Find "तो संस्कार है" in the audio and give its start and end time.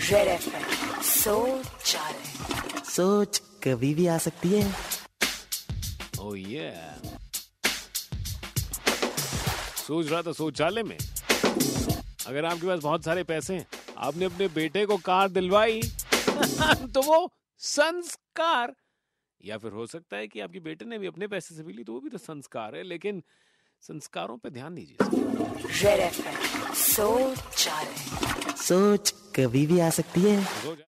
22.10-22.82